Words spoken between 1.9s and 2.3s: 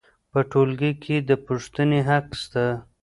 حق